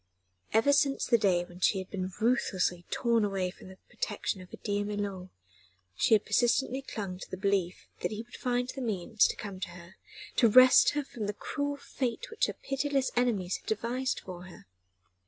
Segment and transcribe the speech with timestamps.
[0.51, 4.49] Ever since the day when she had been ruthlessly torn away from the protection of
[4.49, 5.29] her dear milor,
[5.95, 9.59] she had persistently clung to the belief that he would find the means to come
[9.59, 9.97] to her,
[10.37, 14.65] to wrest her from the cruel fate which her pitiless enemies had devised for her.